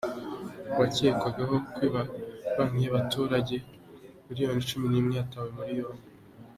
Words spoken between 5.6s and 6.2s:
yombi